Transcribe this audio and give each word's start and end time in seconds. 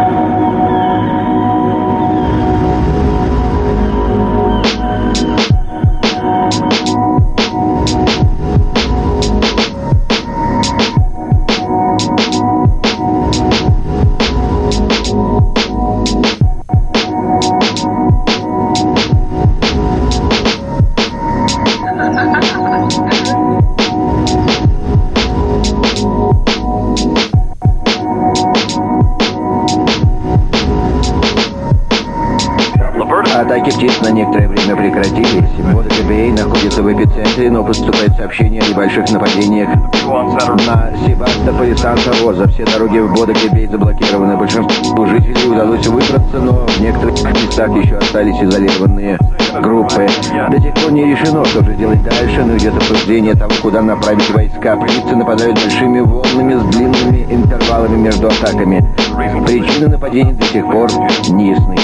you 0.00 0.37
Атаки 33.68 33.86
птиц 33.86 34.00
на 34.00 34.10
некоторое 34.10 34.48
время 34.48 34.76
прекратились. 34.76 35.44
Водокобей 35.74 36.30
находится 36.32 36.82
в 36.82 36.90
эпицентре, 36.90 37.50
но 37.50 37.62
поступает 37.62 38.16
сообщение 38.16 38.62
о 38.62 38.68
небольших 38.68 39.10
нападениях 39.10 39.68
на 40.06 40.90
Себастополь 41.06 41.70
и 41.70 41.76
Санта-Роза. 41.76 42.48
Все 42.48 42.64
дороги 42.64 42.98
в 42.98 43.12
Водокобей 43.12 43.66
заблокированы. 43.66 44.36
Большинству 44.38 45.06
жителей 45.06 45.50
удалось 45.50 45.86
выбраться, 45.86 46.38
но 46.40 46.66
в 46.66 46.80
некоторых 46.80 47.22
местах 47.22 47.70
еще 47.76 47.96
остались 47.96 48.40
изолированные 48.40 49.18
группы. 49.60 50.06
До 50.50 50.60
тех 50.62 50.74
пор 50.74 50.92
не 50.92 51.04
решено, 51.04 51.44
что 51.44 51.62
же 51.62 51.74
делать 51.74 52.02
дальше, 52.02 52.44
но 52.44 52.56
идет 52.56 52.74
обсуждение 52.74 53.34
того, 53.34 53.52
куда 53.60 53.82
направить 53.82 54.30
войска. 54.30 54.76
Птицы 54.76 55.14
нападают 55.14 55.60
большими 55.62 56.00
волнами 56.00 56.54
с 56.54 56.62
длинными 56.74 57.26
интервалами 57.28 57.96
между 57.96 58.28
атаками. 58.28 58.82
Причины 59.46 59.88
нападений 59.88 60.32
до 60.32 60.46
сих 60.46 60.64
пор 60.70 60.90
не 61.28 61.50
ясны. 61.50 61.76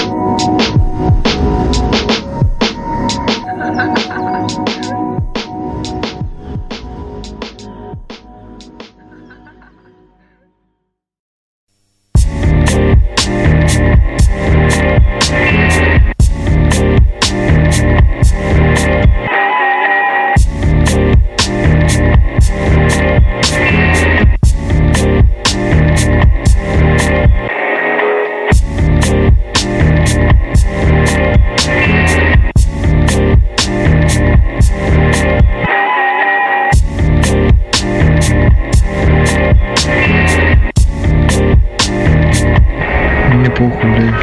Мне 43.35 43.49
похуй, 43.49 43.91
блядь. 43.91 44.13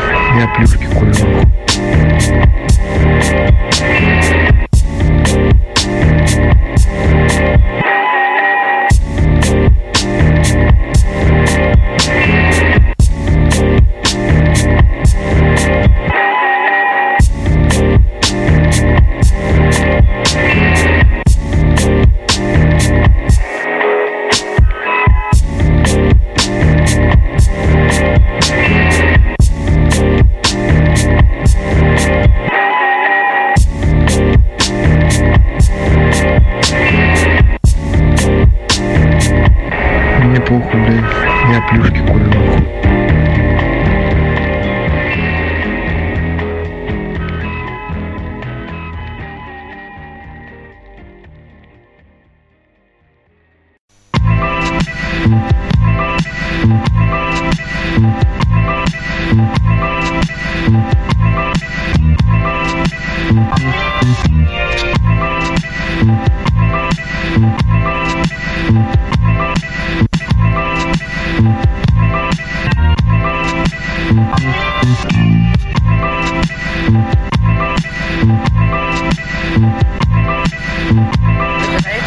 Я 0.41 0.49
плюшки 0.57 0.87
курю. 0.87 2.52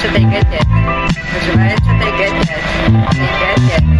Называется 0.06 0.14
тайга-5. 0.14 0.68
Называется 1.34 1.92
тайга-5. 2.00 2.46
Тайга-5. 3.10 3.96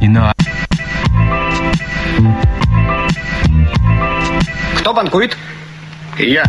И 0.00 0.06
на. 0.08 0.32
Кто 4.78 4.94
банкует? 4.94 5.36
Я. 6.16 6.44